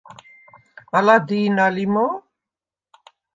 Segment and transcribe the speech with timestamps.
[0.97, 2.09] ალა დი̄ნა ლი მო̄?